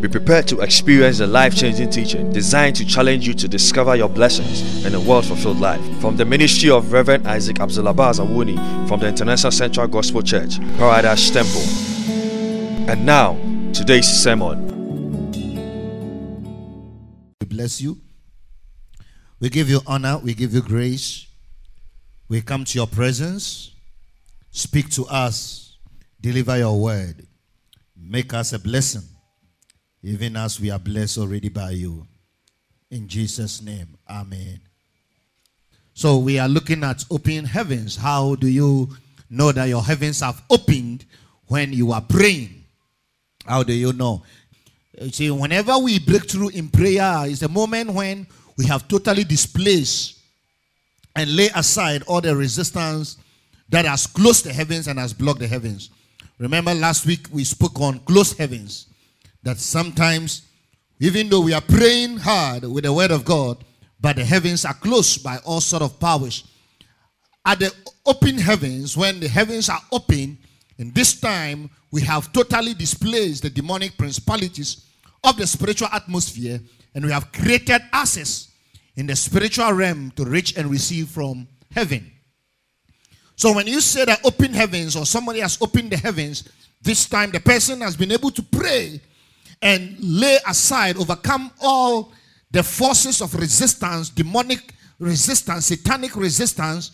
Be 0.00 0.06
prepared 0.06 0.46
to 0.46 0.60
experience 0.60 1.18
a 1.18 1.26
life 1.26 1.56
changing 1.56 1.90
teaching 1.90 2.32
designed 2.32 2.76
to 2.76 2.84
challenge 2.86 3.26
you 3.26 3.34
to 3.34 3.48
discover 3.48 3.96
your 3.96 4.08
blessings 4.08 4.84
in 4.84 4.94
a 4.94 5.00
world 5.00 5.26
fulfilled 5.26 5.58
life. 5.58 5.80
From 6.00 6.16
the 6.16 6.24
ministry 6.24 6.70
of 6.70 6.92
Reverend 6.92 7.26
Isaac 7.26 7.56
Abdulabaz 7.56 8.20
Awuni 8.24 8.86
from 8.86 9.00
the 9.00 9.08
International 9.08 9.50
Central 9.50 9.88
Gospel 9.88 10.22
Church, 10.22 10.60
Paradise 10.76 11.30
Temple. 11.30 11.62
And 12.88 13.04
now, 13.04 13.36
today's 13.72 14.06
sermon. 14.06 14.68
We 17.40 17.46
bless 17.48 17.80
you. 17.80 17.98
We 19.40 19.48
give 19.50 19.68
you 19.68 19.80
honor. 19.84 20.18
We 20.18 20.32
give 20.32 20.54
you 20.54 20.62
grace. 20.62 21.26
We 22.28 22.40
come 22.40 22.64
to 22.66 22.78
your 22.78 22.86
presence. 22.86 23.74
Speak 24.52 24.90
to 24.90 25.06
us. 25.06 25.76
Deliver 26.20 26.56
your 26.56 26.80
word. 26.80 27.26
Make 27.96 28.32
us 28.32 28.52
a 28.52 28.60
blessing 28.60 29.02
even 30.02 30.36
as 30.36 30.60
we 30.60 30.70
are 30.70 30.78
blessed 30.78 31.18
already 31.18 31.48
by 31.48 31.70
you. 31.70 32.06
In 32.90 33.08
Jesus' 33.08 33.60
name, 33.60 33.88
amen. 34.08 34.60
So 35.94 36.18
we 36.18 36.38
are 36.38 36.48
looking 36.48 36.84
at 36.84 37.04
open 37.10 37.44
heavens. 37.44 37.96
How 37.96 38.36
do 38.36 38.46
you 38.46 38.88
know 39.28 39.52
that 39.52 39.68
your 39.68 39.82
heavens 39.82 40.20
have 40.20 40.42
opened 40.48 41.04
when 41.46 41.72
you 41.72 41.92
are 41.92 42.00
praying? 42.00 42.64
How 43.44 43.62
do 43.62 43.72
you 43.72 43.92
know? 43.92 44.22
You 45.00 45.10
see, 45.10 45.30
whenever 45.30 45.76
we 45.78 45.98
break 45.98 46.30
through 46.30 46.50
in 46.50 46.68
prayer, 46.68 47.24
is 47.26 47.42
a 47.42 47.48
moment 47.48 47.90
when 47.90 48.26
we 48.56 48.66
have 48.66 48.88
totally 48.88 49.24
displaced 49.24 50.18
and 51.16 51.34
lay 51.34 51.48
aside 51.54 52.02
all 52.06 52.20
the 52.20 52.34
resistance 52.34 53.16
that 53.68 53.84
has 53.84 54.06
closed 54.06 54.44
the 54.44 54.52
heavens 54.52 54.86
and 54.86 54.98
has 54.98 55.12
blocked 55.12 55.40
the 55.40 55.46
heavens. 55.46 55.90
Remember 56.38 56.72
last 56.74 57.06
week 57.06 57.26
we 57.32 57.44
spoke 57.44 57.80
on 57.80 57.98
closed 58.00 58.38
heavens 58.38 58.87
that 59.48 59.56
sometimes, 59.58 60.42
even 61.00 61.30
though 61.30 61.40
we 61.40 61.54
are 61.54 61.62
praying 61.62 62.18
hard 62.18 62.64
with 62.64 62.84
the 62.84 62.92
word 62.92 63.10
of 63.10 63.24
God, 63.24 63.64
but 63.98 64.16
the 64.16 64.24
heavens 64.24 64.66
are 64.66 64.74
closed 64.74 65.24
by 65.24 65.38
all 65.38 65.62
sort 65.62 65.82
of 65.82 65.98
powers. 65.98 66.44
At 67.46 67.60
the 67.60 67.74
open 68.04 68.36
heavens, 68.36 68.94
when 68.94 69.20
the 69.20 69.28
heavens 69.28 69.70
are 69.70 69.80
open, 69.90 70.36
in 70.76 70.92
this 70.92 71.18
time 71.18 71.70
we 71.90 72.02
have 72.02 72.30
totally 72.30 72.74
displaced 72.74 73.42
the 73.42 73.48
demonic 73.48 73.96
principalities 73.96 74.84
of 75.24 75.38
the 75.38 75.46
spiritual 75.46 75.88
atmosphere, 75.94 76.60
and 76.94 77.06
we 77.06 77.10
have 77.10 77.32
created 77.32 77.80
access 77.90 78.52
in 78.96 79.06
the 79.06 79.16
spiritual 79.16 79.72
realm 79.72 80.10
to 80.10 80.26
reach 80.26 80.58
and 80.58 80.70
receive 80.70 81.08
from 81.08 81.48
heaven. 81.72 82.12
So 83.34 83.54
when 83.54 83.66
you 83.66 83.80
say 83.80 84.04
that 84.04 84.20
open 84.26 84.52
heavens 84.52 84.94
or 84.94 85.06
somebody 85.06 85.40
has 85.40 85.56
opened 85.62 85.92
the 85.92 85.96
heavens, 85.96 86.46
this 86.82 87.08
time 87.08 87.30
the 87.30 87.40
person 87.40 87.80
has 87.80 87.96
been 87.96 88.12
able 88.12 88.30
to 88.32 88.42
pray 88.42 89.00
and 89.62 89.96
lay 90.00 90.38
aside, 90.46 90.96
overcome 90.96 91.50
all 91.60 92.12
the 92.50 92.62
forces 92.62 93.20
of 93.20 93.34
resistance, 93.34 94.10
demonic 94.10 94.72
resistance, 94.98 95.66
satanic 95.66 96.16
resistance, 96.16 96.92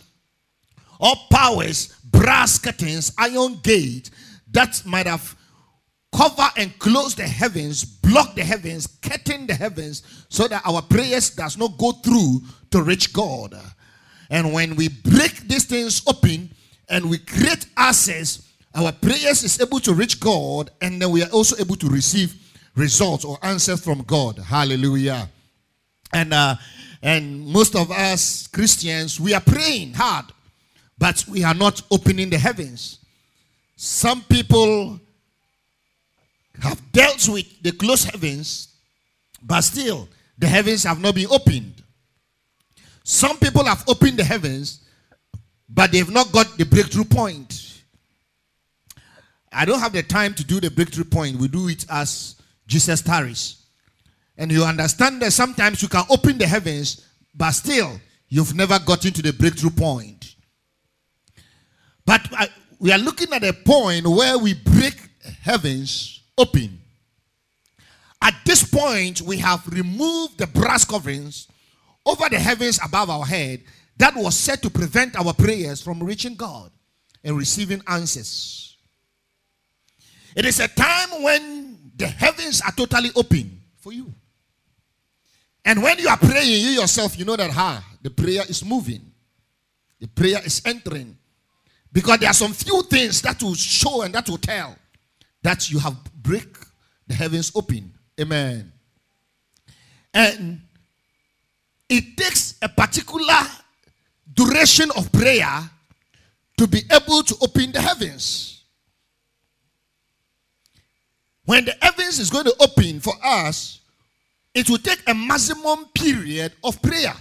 all 1.01 1.17
powers, 1.31 1.97
brass 2.05 2.59
curtains, 2.59 3.13
iron 3.19 3.59
gate 3.63 4.11
that 4.53 4.81
might 4.87 5.07
have 5.07 5.37
cover 6.15 6.49
and 6.57 6.79
close 6.79 7.15
the 7.15 7.25
heavens, 7.25 7.85
block 7.85 8.35
the 8.35 8.45
heavens, 8.45 8.87
curtain 8.87 9.47
the 9.47 9.55
heavens, 9.55 10.03
so 10.29 10.47
that 10.47 10.63
our 10.65 10.81
prayers 10.81 11.31
does 11.31 11.59
not 11.59 11.77
go 11.77 11.93
through 11.93 12.41
to 12.71 12.83
reach 12.83 13.13
God. 13.13 13.55
And 14.31 14.53
when 14.53 14.77
we 14.77 14.89
break 14.89 15.49
these 15.49 15.65
things 15.65 16.03
open 16.07 16.51
and 16.89 17.11
we 17.11 17.19
create 17.19 17.67
access, 17.77 18.49
our 18.75 18.93
prayers 18.93 19.43
is 19.43 19.61
able 19.61 19.81
to 19.81 19.93
reach 19.93 20.21
God, 20.21 20.71
and 20.81 21.01
then 21.01 21.11
we 21.11 21.23
are 21.23 21.31
also 21.31 21.57
able 21.61 21.77
to 21.77 21.89
receive 21.89 22.35
results 22.77 23.25
or 23.25 23.39
answers 23.43 23.83
from 23.83 24.03
God. 24.03 24.39
Hallelujah. 24.39 25.29
And 26.13 26.33
uh, 26.33 26.57
and 27.03 27.47
most 27.47 27.77
of 27.77 27.91
us 27.91 28.47
Christians, 28.49 29.21
we 29.21 29.35
are 29.35 29.41
praying 29.41 29.95
hard, 29.95 30.27
but 30.99 31.25
we 31.29 31.45
are 31.45 31.55
not 31.55 31.83
opening 31.91 32.31
the 32.31 32.39
heavens. 32.39 32.99
Some 33.77 34.23
people 34.23 34.99
have 36.61 36.81
dealt 36.93 37.29
with 37.29 37.63
the 37.63 37.73
closed 37.73 38.11
heavens, 38.11 38.69
but 39.43 39.61
still 39.63 40.09
the 40.39 40.47
heavens 40.47 40.85
have 40.85 41.01
not 41.01 41.15
been 41.15 41.29
opened. 41.31 41.83
Some 43.03 43.37
people 43.39 43.65
have 43.65 43.85
opened 43.87 44.19
the 44.19 44.25
heavens, 44.25 44.81
but 45.69 45.93
they've 45.93 46.11
not 46.11 46.33
got 46.33 46.57
the 46.57 46.65
breakthrough 46.65 47.05
point. 47.05 47.83
I 49.53 49.65
don't 49.65 49.79
have 49.79 49.93
the 49.93 50.03
time 50.03 50.35
to 50.35 50.45
do 50.45 50.61
the 50.61 50.71
breakthrough 50.71 51.05
point. 51.05 51.37
We 51.37 51.49
do 51.49 51.69
it 51.69 51.85
as 51.91 52.37
Jesus 52.67 53.03
tarries. 53.03 53.65
And 54.37 54.51
you 54.51 54.65
understand 54.65 55.23
that 55.23 55.33
sometimes 55.33 55.83
you 55.83 55.89
can 55.89 56.05
open 56.11 56.39
the 56.39 56.47
heavens, 56.47 57.07
but 57.35 57.53
still 57.53 58.01
you've 58.29 58.55
never 58.55 58.79
gotten 58.79 59.13
to 59.13 59.23
the 59.23 59.33
breakthrough 59.33 59.71
point. 59.71 60.35
But 62.05 62.27
uh, 62.39 62.47
we 62.79 62.93
are 62.93 62.99
looking 62.99 63.33
at 63.33 63.45
a 63.45 63.53
point 63.53 64.07
where 64.07 64.39
we 64.39 64.55
break 64.55 64.97
heavens 65.43 66.23
open. 66.37 66.81
At 68.21 68.35
this 68.45 68.65
point, 68.65 69.21
we 69.21 69.37
have 69.39 69.67
removed 69.69 70.39
the 70.39 70.47
brass 70.47 70.85
coverings 70.85 71.47
over 72.07 72.29
the 72.29 72.39
heavens 72.39 72.79
above 72.85 73.11
our 73.11 73.25
head 73.25 73.63
that 73.97 74.15
was 74.17 74.37
set 74.37 74.63
to 74.63 74.71
prevent 74.71 75.17
our 75.17 75.33
prayers 75.33 75.81
from 75.83 76.03
reaching 76.03 76.35
God 76.35 76.71
and 77.23 77.37
receiving 77.37 77.83
answers. 77.87 78.77
It 80.37 80.45
is 80.45 80.59
a 80.59 80.69
time 80.69 81.23
when 81.23 81.64
the 81.97 82.07
heavens 82.07 82.61
are 82.61 82.73
totally 82.73 83.11
open 83.15 83.61
for 83.77 83.93
you. 83.93 84.13
And 85.65 85.83
when 85.83 85.99
you 85.99 86.09
are 86.09 86.17
praying, 86.17 86.51
you 86.51 86.71
yourself, 86.71 87.19
you 87.19 87.25
know 87.25 87.37
that 87.37 87.51
ha, 87.51 87.85
the 88.03 88.11
prayer 88.11 88.43
is 88.49 88.65
moving. 88.65 89.01
The 90.01 90.09
prayer 90.09 90.41
is 90.45 90.61
entering. 90.65 91.17
Because 91.93 92.19
there 92.19 92.29
are 92.29 92.35
some 92.35 92.53
few 92.53 92.83
things 92.83 93.23
that 93.23 93.43
will 93.43 93.55
show 93.55 94.03
and 94.03 94.13
that 94.15 94.29
will 94.29 94.39
tell 94.39 94.77
that 95.43 95.71
you 95.71 95.79
have 95.79 95.97
break 96.23 96.49
the 97.07 97.15
heavens 97.15 97.53
open. 97.55 97.93
Amen. 98.21 98.73
And 100.13 100.61
it 101.89 102.17
takes 102.17 102.57
a 102.61 102.69
particular 102.69 103.41
duration 104.33 104.91
of 104.97 105.11
prayer 105.13 105.71
to 106.57 106.67
be 106.67 106.83
able 106.91 107.23
to 107.23 107.37
open 107.41 107.73
the 107.73 107.81
heavens. 107.81 108.54
When 111.45 111.65
the 111.65 111.77
heavens 111.81 112.19
is 112.19 112.31
going 112.31 112.45
to 112.45 112.55
open 112.61 113.01
for 113.01 113.15
us, 113.23 113.81
it 114.55 114.71
will 114.71 114.79
take 114.79 115.03
a 115.07 115.15
maximum 115.15 115.87
period 115.95 116.53
of 116.63 116.81
prayer 116.81 117.15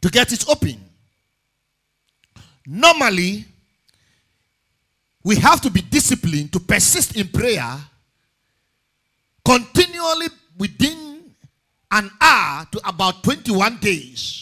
to 0.00 0.08
get 0.10 0.32
it 0.32 0.48
open. 0.48 0.80
Normally, 2.66 3.44
we 5.22 5.36
have 5.36 5.60
to 5.62 5.70
be 5.70 5.80
disciplined 5.80 6.52
to 6.52 6.60
persist 6.60 7.16
in 7.16 7.28
prayer 7.28 7.76
continually 9.44 10.28
within 10.58 11.34
an 11.90 12.10
hour 12.20 12.66
to 12.72 12.88
about 12.88 13.22
21 13.22 13.78
days. 13.78 14.40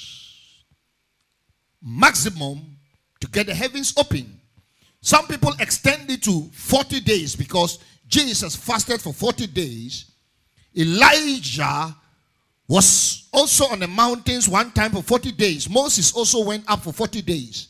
Maximum 1.83 2.61
to 3.21 3.29
get 3.29 3.47
the 3.47 3.55
heavens 3.55 3.93
open. 3.97 4.41
Some 5.01 5.27
people 5.27 5.53
extend 5.59 6.09
it 6.11 6.23
to 6.23 6.49
40 6.53 7.01
days 7.01 7.35
because 7.35 7.79
Jesus 8.13 8.55
fasted 8.55 9.01
for 9.01 9.15
40 9.15 9.47
days. 9.47 10.05
Elijah 10.77 11.97
was 12.69 13.27
also 13.33 13.65
on 13.69 13.81
the 13.81 13.89
mountains 13.89 14.47
one 14.47 14.71
time 14.71 14.93
for 14.93 15.03
40 15.03 15.33
days. 15.33 15.69
Moses 15.69 16.13
also 16.13 16.45
went 16.45 16.63
up 16.69 16.81
for 16.81 16.93
40 16.93 17.23
days 17.23 17.69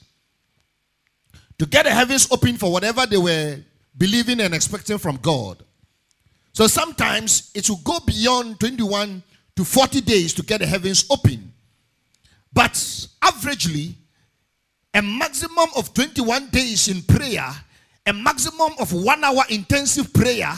to 1.58 1.64
get 1.64 1.84
the 1.84 1.92
heavens 1.92 2.26
open 2.32 2.56
for 2.56 2.72
whatever 2.72 3.06
they 3.06 3.16
were 3.16 3.56
believing 3.96 4.40
and 4.40 4.52
expecting 4.52 4.98
from 4.98 5.16
God. 5.22 5.62
So 6.52 6.66
sometimes 6.66 7.52
it 7.54 7.68
will 7.68 7.80
go 7.84 8.00
beyond 8.00 8.58
21 8.58 9.22
to 9.54 9.64
40 9.64 10.00
days 10.00 10.34
to 10.34 10.42
get 10.42 10.58
the 10.58 10.66
heavens 10.66 11.04
open. 11.08 11.52
But 12.52 12.72
averagely, 13.22 13.94
a 14.92 15.02
maximum 15.02 15.68
of 15.76 15.94
21 15.94 16.48
days 16.48 16.88
in 16.88 17.00
prayer 17.02 17.48
a 18.06 18.12
maximum 18.12 18.72
of 18.78 18.92
one 18.92 19.22
hour 19.24 19.42
intensive 19.48 20.12
prayer, 20.12 20.52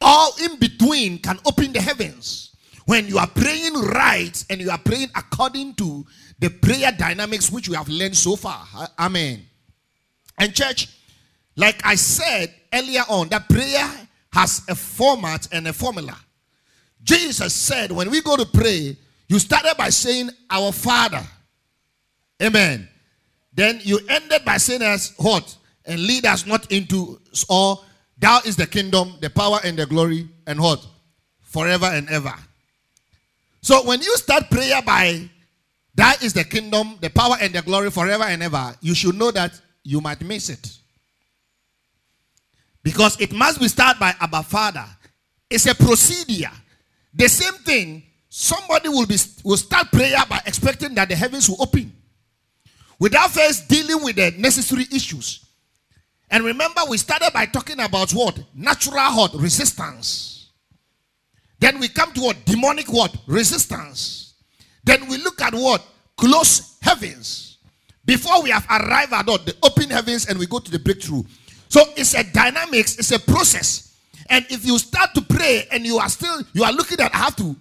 all 0.00 0.32
in 0.42 0.56
between 0.58 1.18
can 1.18 1.38
open 1.46 1.72
the 1.72 1.80
heavens. 1.80 2.56
When 2.86 3.06
you 3.06 3.18
are 3.18 3.28
praying 3.28 3.74
right 3.74 4.44
and 4.50 4.60
you 4.60 4.70
are 4.70 4.78
praying 4.78 5.08
according 5.14 5.74
to 5.74 6.04
the 6.40 6.50
prayer 6.50 6.90
dynamics 6.90 7.50
which 7.50 7.68
we 7.68 7.76
have 7.76 7.88
learned 7.88 8.16
so 8.16 8.34
far. 8.34 8.66
Amen. 8.98 9.46
And, 10.38 10.54
church, 10.54 10.88
like 11.54 11.84
I 11.84 11.94
said 11.94 12.52
earlier 12.72 13.02
on, 13.08 13.28
that 13.28 13.48
prayer 13.48 13.88
has 14.32 14.62
a 14.68 14.74
format 14.74 15.46
and 15.52 15.68
a 15.68 15.72
formula. 15.72 16.16
Jesus 17.02 17.54
said, 17.54 17.92
when 17.92 18.10
we 18.10 18.22
go 18.22 18.36
to 18.36 18.46
pray, 18.46 18.96
you 19.28 19.38
started 19.38 19.76
by 19.76 19.90
saying, 19.90 20.30
Our 20.50 20.72
Father. 20.72 21.22
Amen. 22.42 22.88
Then 23.52 23.80
you 23.82 24.00
ended 24.08 24.44
by 24.44 24.56
saying, 24.56 24.82
As 24.82 25.14
what? 25.18 25.56
And 25.90 26.00
lead 26.00 26.24
us 26.24 26.46
not 26.46 26.70
into 26.72 27.20
or 27.48 27.78
thou 28.18 28.40
is 28.46 28.56
the 28.56 28.66
kingdom, 28.66 29.16
the 29.20 29.28
power 29.28 29.58
and 29.64 29.78
the 29.78 29.84
glory, 29.84 30.28
and 30.46 30.58
what? 30.60 30.86
forever 31.50 31.86
and 31.86 32.08
ever. 32.08 32.34
So 33.60 33.84
when 33.84 34.00
you 34.00 34.16
start 34.16 34.48
prayer 34.50 34.80
by 34.82 35.28
that 35.96 36.22
is 36.22 36.32
the 36.32 36.44
kingdom, 36.44 36.96
the 37.00 37.10
power 37.10 37.34
and 37.40 37.52
the 37.52 37.60
glory 37.60 37.90
forever 37.90 38.24
and 38.24 38.42
ever, 38.42 38.74
you 38.80 38.94
should 38.94 39.16
know 39.16 39.30
that 39.32 39.60
you 39.82 40.00
might 40.00 40.22
miss 40.22 40.48
it. 40.48 40.78
Because 42.82 43.20
it 43.20 43.32
must 43.32 43.60
be 43.60 43.68
started 43.68 43.98
by 43.98 44.14
Abba 44.20 44.44
Father. 44.44 44.86
It's 45.50 45.66
a 45.66 45.74
procedure. 45.74 46.52
The 47.12 47.28
same 47.28 47.54
thing, 47.64 48.04
somebody 48.28 48.88
will 48.88 49.06
be 49.06 49.16
will 49.44 49.56
start 49.56 49.90
prayer 49.90 50.24
by 50.28 50.40
expecting 50.46 50.94
that 50.94 51.08
the 51.08 51.16
heavens 51.16 51.48
will 51.48 51.60
open. 51.60 51.92
Without 52.98 53.30
first 53.30 53.68
dealing 53.68 54.04
with 54.04 54.16
the 54.16 54.30
necessary 54.38 54.86
issues. 54.92 55.44
And 56.30 56.44
remember, 56.44 56.80
we 56.88 56.96
started 56.96 57.32
by 57.32 57.46
talking 57.46 57.80
about 57.80 58.12
what? 58.12 58.38
Natural 58.54 59.16
what? 59.16 59.34
Resistance. 59.34 60.50
Then 61.58 61.78
we 61.80 61.88
come 61.88 62.12
to 62.12 62.20
what? 62.20 62.44
Demonic 62.46 62.92
what? 62.92 63.14
Resistance. 63.26 64.34
Then 64.84 65.08
we 65.08 65.18
look 65.18 65.40
at 65.42 65.52
what? 65.52 65.84
Close 66.16 66.78
heavens. 66.80 67.58
Before 68.04 68.42
we 68.42 68.50
have 68.50 68.66
arrived 68.70 69.12
at 69.12 69.26
what? 69.26 69.44
The 69.44 69.56
open 69.62 69.90
heavens 69.90 70.26
and 70.26 70.38
we 70.38 70.46
go 70.46 70.58
to 70.58 70.70
the 70.70 70.78
breakthrough. 70.78 71.22
So 71.68 71.82
it's 71.96 72.14
a 72.14 72.24
dynamics, 72.24 72.98
it's 72.98 73.12
a 73.12 73.18
process. 73.18 73.96
And 74.28 74.44
if 74.50 74.64
you 74.64 74.78
start 74.78 75.14
to 75.14 75.22
pray 75.22 75.66
and 75.70 75.84
you 75.84 75.98
are 75.98 76.08
still, 76.08 76.42
you 76.52 76.64
are 76.64 76.72
looking 76.72 77.00
at, 77.00 77.14
I 77.14 77.18
have 77.18 77.36
to 77.36 77.54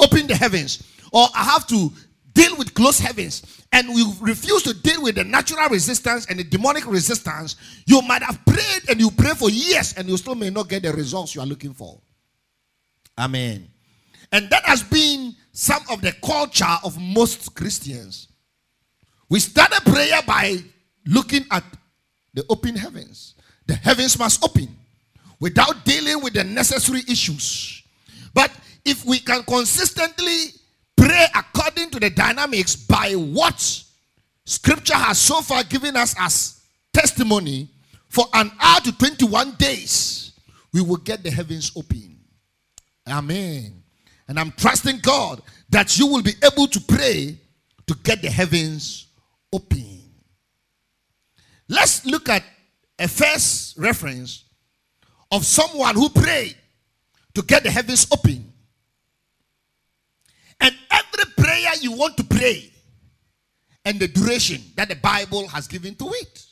open 0.00 0.26
the 0.26 0.34
heavens 0.34 0.82
or 1.12 1.26
I 1.34 1.44
have 1.44 1.66
to 1.68 1.92
deal 2.34 2.56
with 2.56 2.74
closed 2.74 3.00
heavens 3.00 3.64
and 3.72 3.88
we 3.94 4.04
refuse 4.20 4.62
to 4.64 4.74
deal 4.74 5.02
with 5.02 5.14
the 5.14 5.24
natural 5.24 5.68
resistance 5.68 6.26
and 6.26 6.38
the 6.38 6.44
demonic 6.44 6.86
resistance, 6.86 7.56
you 7.86 8.02
might 8.02 8.22
have 8.22 8.44
prayed 8.44 8.88
and 8.88 9.00
you 9.00 9.10
pray 9.10 9.30
for 9.34 9.50
years 9.50 9.94
and 9.96 10.08
you 10.08 10.16
still 10.16 10.34
may 10.34 10.50
not 10.50 10.68
get 10.68 10.82
the 10.82 10.92
results 10.92 11.34
you 11.34 11.40
are 11.40 11.46
looking 11.46 11.72
for. 11.72 11.98
Amen. 13.18 13.68
And 14.32 14.50
that 14.50 14.64
has 14.64 14.82
been 14.82 15.34
some 15.52 15.82
of 15.88 16.00
the 16.00 16.12
culture 16.24 16.76
of 16.82 17.00
most 17.00 17.54
Christians. 17.54 18.28
We 19.28 19.38
start 19.38 19.72
a 19.76 19.80
prayer 19.90 20.20
by 20.26 20.58
looking 21.06 21.44
at 21.50 21.64
the 22.34 22.44
open 22.48 22.76
heavens. 22.76 23.34
The 23.66 23.74
heavens 23.74 24.18
must 24.18 24.44
open 24.44 24.76
without 25.40 25.84
dealing 25.84 26.22
with 26.22 26.34
the 26.34 26.44
necessary 26.44 27.02
issues. 27.08 27.82
But 28.34 28.50
if 28.84 29.04
we 29.04 29.20
can 29.20 29.42
consistently 29.44 30.52
pray 30.96 31.26
according 31.34 31.83
the 32.04 32.10
dynamics 32.10 32.76
by 32.76 33.12
what 33.12 33.82
scripture 34.44 34.94
has 34.94 35.18
so 35.18 35.40
far 35.40 35.64
given 35.64 35.96
us 35.96 36.14
as 36.18 36.60
testimony 36.92 37.68
for 38.10 38.26
an 38.34 38.50
hour 38.60 38.80
to 38.80 38.96
21 38.98 39.52
days, 39.52 40.32
we 40.72 40.82
will 40.82 40.98
get 40.98 41.22
the 41.22 41.30
heavens 41.30 41.72
open. 41.74 42.18
Amen. 43.08 43.82
And 44.28 44.38
I'm 44.38 44.52
trusting 44.52 44.98
God 44.98 45.40
that 45.70 45.98
you 45.98 46.06
will 46.06 46.22
be 46.22 46.34
able 46.44 46.66
to 46.66 46.80
pray 46.80 47.38
to 47.86 47.94
get 48.02 48.20
the 48.20 48.30
heavens 48.30 49.06
open. 49.50 50.02
Let's 51.68 52.04
look 52.04 52.28
at 52.28 52.42
a 52.98 53.08
first 53.08 53.78
reference 53.78 54.44
of 55.32 55.44
someone 55.46 55.94
who 55.94 56.10
prayed 56.10 56.56
to 57.34 57.42
get 57.42 57.62
the 57.62 57.70
heavens 57.70 58.06
open. 58.12 58.52
Every 61.14 61.32
prayer 61.44 61.70
you 61.80 61.92
want 61.92 62.16
to 62.16 62.24
pray 62.24 62.70
and 63.84 63.98
the 64.00 64.08
duration 64.08 64.60
that 64.76 64.88
the 64.88 64.96
Bible 64.96 65.46
has 65.48 65.66
given 65.68 65.94
to 65.96 66.08
it 66.08 66.44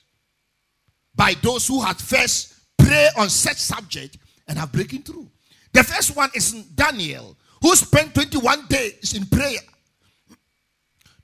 by 1.15 1.35
those 1.43 1.67
who 1.67 1.81
had 1.81 1.97
first 1.97 2.55
prayed 2.79 3.11
on 3.17 3.29
such 3.29 3.57
subject 3.57 4.19
and 4.49 4.59
have 4.59 4.73
breaking 4.73 5.03
through. 5.03 5.29
The 5.73 5.83
first 5.83 6.15
one 6.17 6.31
is 6.35 6.53
Daniel, 6.53 7.37
who 7.63 7.75
spent 7.75 8.15
21 8.15 8.67
days 8.67 9.15
in 9.15 9.27
prayer 9.27 9.61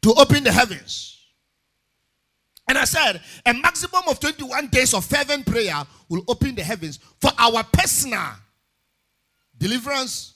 to 0.03 0.15
open 0.15 0.45
the 0.45 0.53
heavens. 0.53 1.27
And 2.69 2.77
I 2.77 2.85
said, 2.85 3.21
a 3.47 3.55
maximum 3.55 4.03
of 4.09 4.21
21 4.21 4.69
days 4.69 4.93
of 4.95 5.05
fervent 5.05 5.47
prayer 5.47 5.83
will 6.09 6.23
open 6.29 6.55
the 6.55 6.63
heavens 6.63 6.99
for 7.21 7.31
our 7.39 7.65
personal 7.65 8.33
deliverance. 9.57 10.35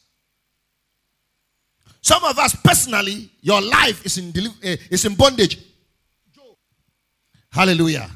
Some 2.02 2.24
of 2.24 2.36
us 2.38 2.54
personally, 2.56 3.30
your 3.40 3.60
life 3.60 4.04
is 4.04 4.18
in, 4.18 4.32
deli- 4.32 4.48
uh, 4.64 4.76
is 4.90 5.04
in 5.04 5.14
bondage. 5.14 5.58
Hallelujah. 7.50 8.10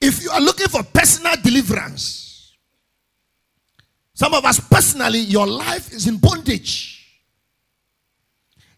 If 0.00 0.22
you 0.22 0.30
are 0.30 0.40
looking 0.40 0.68
for 0.68 0.82
personal 0.82 1.34
deliverance, 1.42 2.54
some 4.12 4.34
of 4.34 4.44
us 4.44 4.60
personally, 4.60 5.20
your 5.20 5.46
life 5.46 5.92
is 5.92 6.06
in 6.06 6.18
bondage. 6.18 6.94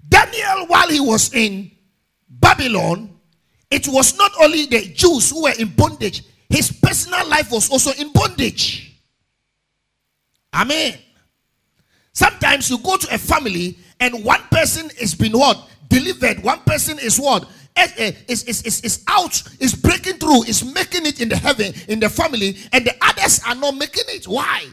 Daniel, 0.08 0.66
while 0.66 0.88
he 0.88 1.00
was 1.00 1.34
in 1.34 1.70
Babylon, 2.28 3.10
it 3.70 3.88
was 3.88 4.16
not 4.16 4.32
only 4.40 4.66
the 4.66 4.92
Jews 4.94 5.30
who 5.30 5.44
were 5.44 5.54
in 5.58 5.68
bondage, 5.68 6.22
his 6.48 6.70
personal 6.72 7.26
life 7.28 7.50
was 7.50 7.70
also 7.70 7.90
in 8.00 8.12
bondage. 8.12 8.96
Amen. 10.54 10.98
Sometimes 12.12 12.68
you 12.70 12.78
go 12.78 12.96
to 12.96 13.14
a 13.14 13.18
family 13.18 13.78
and 14.00 14.24
one 14.24 14.40
person 14.50 14.90
is 15.00 15.14
being 15.14 15.32
what? 15.32 15.68
Delivered. 15.88 16.42
One 16.42 16.60
person 16.60 16.98
is 16.98 17.18
what? 17.18 17.48
Eh, 17.76 17.88
eh, 17.96 18.12
is, 18.28 18.44
is, 18.44 18.62
is, 18.62 18.80
is 18.82 19.04
out, 19.08 19.42
is 19.60 19.74
breaking 19.74 20.14
through, 20.14 20.42
is 20.44 20.64
making 20.74 21.06
it 21.06 21.20
in 21.20 21.28
the 21.28 21.36
heaven, 21.36 21.72
in 21.88 22.00
the 22.00 22.08
family, 22.08 22.56
and 22.72 22.84
the 22.84 22.94
others 23.00 23.40
are 23.46 23.54
not 23.54 23.76
making 23.76 24.04
it. 24.08 24.26
Why? 24.26 24.66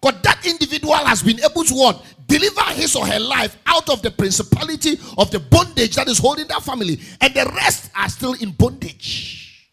Because 0.00 0.20
that 0.22 0.46
individual 0.46 0.94
has 0.94 1.22
been 1.22 1.40
able 1.40 1.64
to 1.64 1.74
what? 1.74 2.04
Deliver 2.26 2.62
his 2.72 2.96
or 2.96 3.06
her 3.06 3.20
life 3.20 3.56
out 3.66 3.88
of 3.88 4.02
the 4.02 4.10
principality 4.10 4.98
of 5.18 5.30
the 5.30 5.40
bondage 5.40 5.94
that 5.96 6.08
is 6.08 6.18
holding 6.18 6.46
that 6.48 6.62
family. 6.62 7.00
And 7.20 7.34
the 7.34 7.44
rest 7.54 7.90
are 7.96 8.08
still 8.08 8.34
in 8.34 8.52
bondage. 8.52 9.68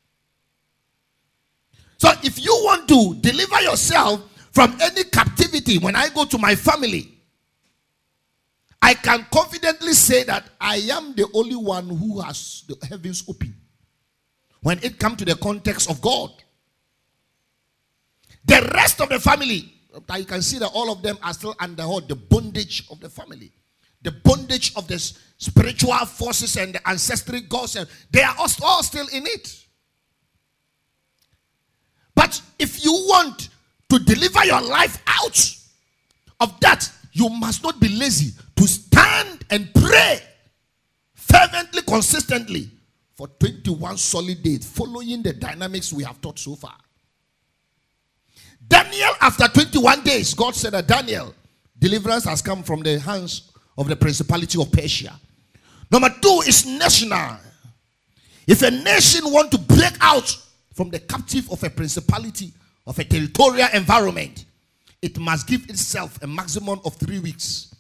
So 1.98 2.12
if 2.24 2.44
you 2.44 2.52
want 2.64 2.88
to 2.90 3.16
deliver 3.22 3.62
yourself 3.62 4.22
from 4.60 4.76
any 4.82 5.06
captivity, 5.06 5.78
when 5.78 5.96
I 5.96 6.10
go 6.10 6.26
to 6.26 6.38
my 6.38 6.54
family, 6.54 7.18
I 8.82 8.94
can 8.94 9.26
confidently 9.32 9.94
say 9.94 10.26
that 10.26 10.50
I 10.60 10.76
am 10.92 11.14
the 11.16 11.30
only 11.34 11.56
one 11.56 11.88
who 11.88 12.20
has 12.20 12.66
the 12.68 12.76
heavens 12.86 13.24
open. 13.30 13.56
When 14.60 14.78
it 14.84 15.00
comes 15.00 15.16
to 15.20 15.24
the 15.24 15.36
context 15.36 15.90
of 15.90 16.02
God, 16.02 16.32
the 18.44 18.70
rest 18.74 19.00
of 19.00 19.08
the 19.08 19.18
family 19.22 19.72
you 20.18 20.26
can 20.26 20.42
see 20.42 20.60
that 20.60 20.72
all 20.74 20.92
of 20.92 21.02
them 21.04 21.18
are 21.24 21.34
still 21.34 21.56
under 21.58 21.84
the 21.84 22.18
bondage 22.30 22.86
of 22.92 23.00
the 23.00 23.10
family, 23.10 23.54
the 24.02 24.12
bondage 24.12 24.74
of 24.76 24.90
the 24.90 25.00
spiritual 25.38 25.94
forces 26.06 26.58
and 26.58 26.76
the 26.76 26.90
ancestral 26.90 27.40
gods. 27.48 27.78
And 27.78 27.88
they 28.12 28.24
are 28.24 28.36
all 28.38 28.84
still 28.84 29.08
in 29.14 29.26
it. 29.26 29.66
But 32.14 32.42
if 32.60 32.84
you 32.84 32.92
want 32.92 33.48
to 33.90 34.00
deliver 34.00 34.46
your 34.46 34.62
life 34.62 35.02
out 35.08 35.56
of 36.40 36.60
that, 36.62 36.90
you 37.12 37.30
must 37.30 37.64
not 37.64 37.80
be 37.80 37.90
lazy 37.90 38.34
to 38.56 38.68
stand 38.68 39.44
and 39.50 39.74
pray 39.74 40.20
fervently, 41.14 41.82
consistently 41.82 42.70
for 43.16 43.28
21 43.28 43.98
solid 43.98 44.42
days, 44.42 44.66
following 44.66 45.22
the 45.22 45.34
dynamics 45.34 45.92
we 45.92 46.04
have 46.04 46.22
taught 46.22 46.40
so 46.40 46.56
far. 46.56 46.76
Daniel, 48.68 49.10
after 49.20 49.48
21 49.48 50.04
days, 50.04 50.34
God 50.34 50.56
said 50.56 50.74
that 50.74 50.88
Daniel, 50.88 51.34
deliverance 51.78 52.24
has 52.26 52.42
come 52.42 52.64
from 52.64 52.82
the 52.82 53.00
hands 53.00 53.52
of 53.78 53.88
the 53.88 53.96
principality 53.96 54.62
of 54.62 54.72
Persia. 54.72 55.20
Number 55.92 56.10
two 56.22 56.42
is 56.46 56.66
national. 56.66 57.38
If 58.48 58.62
a 58.62 58.72
nation 58.72 59.22
want 59.26 59.52
to 59.52 59.58
break 59.58 59.94
out 60.02 60.38
from 60.74 60.90
the 60.90 61.00
captive 61.00 61.52
of 61.52 61.64
a 61.64 61.70
principality, 61.70 62.54
of 62.90 62.98
a 62.98 63.04
territorial 63.04 63.70
environment, 63.74 64.46
it 65.00 65.18
must 65.20 65.48
give 65.48 65.70
itself 65.70 66.22
a 66.24 66.28
maximum 66.28 66.82
of 66.84 66.96
three 66.96 67.20
weeks 67.20 67.74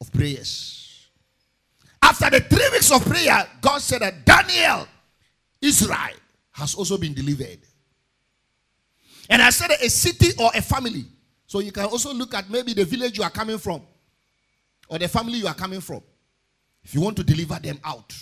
of 0.00 0.10
prayers. 0.10 1.10
After 2.02 2.30
the 2.30 2.40
three 2.40 2.68
weeks 2.72 2.90
of 2.90 3.04
prayer, 3.04 3.46
God 3.60 3.78
said 3.82 4.00
that 4.00 4.24
Daniel, 4.24 4.88
Israel, 5.60 6.16
has 6.52 6.74
also 6.74 6.96
been 6.96 7.12
delivered. 7.12 7.58
And 9.28 9.42
I 9.42 9.50
said 9.50 9.70
a 9.70 9.90
city 9.90 10.30
or 10.38 10.50
a 10.54 10.62
family. 10.62 11.04
So 11.46 11.60
you 11.60 11.70
can 11.70 11.84
also 11.84 12.14
look 12.14 12.32
at 12.32 12.48
maybe 12.48 12.72
the 12.72 12.86
village 12.86 13.18
you 13.18 13.24
are 13.24 13.30
coming 13.30 13.58
from 13.58 13.82
or 14.88 14.98
the 14.98 15.08
family 15.08 15.34
you 15.34 15.46
are 15.46 15.54
coming 15.54 15.80
from. 15.82 16.02
If 16.82 16.94
you 16.94 17.02
want 17.02 17.16
to 17.18 17.24
deliver 17.24 17.58
them 17.58 17.78
out, 17.84 18.14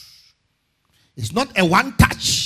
it's 1.16 1.32
not 1.32 1.56
a 1.56 1.64
one 1.64 1.96
touch. 1.96 2.41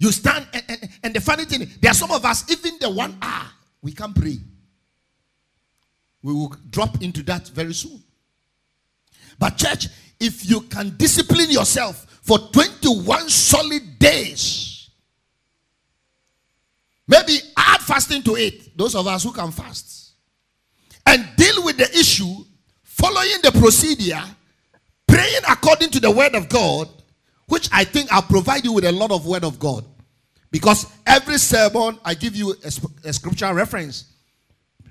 You 0.00 0.10
stand, 0.10 0.48
and, 0.52 0.64
and, 0.68 0.88
and 1.04 1.14
the 1.14 1.20
funny 1.20 1.44
thing, 1.44 1.70
there 1.80 1.92
are 1.92 1.94
some 1.94 2.10
of 2.10 2.24
us, 2.24 2.50
even 2.50 2.76
the 2.80 2.90
one 2.90 3.16
hour, 3.22 3.46
we 3.80 3.92
can't 3.92 4.14
pray. 4.14 4.38
We 6.22 6.32
will 6.32 6.56
drop 6.70 7.00
into 7.02 7.22
that 7.24 7.46
very 7.48 7.74
soon. 7.74 8.02
But, 9.38 9.56
church, 9.56 9.86
if 10.18 10.50
you 10.50 10.62
can 10.62 10.96
discipline 10.96 11.50
yourself 11.50 12.06
for 12.22 12.38
21 12.38 13.28
solid 13.28 13.98
days, 14.00 14.70
Maybe 17.10 17.40
add 17.56 17.80
fasting 17.80 18.22
to 18.22 18.36
it. 18.36 18.78
Those 18.78 18.94
of 18.94 19.04
us 19.08 19.24
who 19.24 19.32
can 19.32 19.50
fast. 19.50 20.12
And 21.04 21.28
deal 21.36 21.64
with 21.64 21.76
the 21.76 21.90
issue, 21.98 22.32
following 22.84 23.40
the 23.42 23.50
procedure, 23.50 24.22
praying 25.08 25.42
according 25.50 25.90
to 25.90 26.00
the 26.00 26.08
word 26.08 26.36
of 26.36 26.48
God, 26.48 26.88
which 27.48 27.68
I 27.72 27.82
think 27.82 28.12
I'll 28.12 28.22
provide 28.22 28.64
you 28.64 28.72
with 28.72 28.84
a 28.84 28.92
lot 28.92 29.10
of 29.10 29.26
word 29.26 29.42
of 29.42 29.58
God. 29.58 29.84
Because 30.50 30.86
every 31.06 31.38
sermon, 31.38 31.98
I 32.04 32.14
give 32.14 32.34
you 32.34 32.52
a, 32.52 33.08
a 33.08 33.12
scripture 33.12 33.52
reference. 33.54 34.06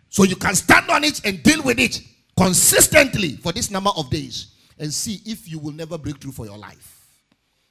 So 0.09 0.23
you 0.23 0.35
can 0.35 0.55
stand 0.55 0.89
on 0.89 1.03
it 1.03 1.23
and 1.25 1.43
deal 1.43 1.61
with 1.63 1.79
it 1.79 2.01
consistently 2.37 3.35
for 3.37 3.51
this 3.51 3.69
number 3.69 3.91
of 3.95 4.09
days 4.09 4.53
and 4.79 4.93
see 4.93 5.21
if 5.25 5.49
you 5.49 5.59
will 5.59 5.73
never 5.73 5.97
break 5.97 6.19
through 6.19 6.31
for 6.31 6.45
your 6.45 6.57
life 6.57 7.05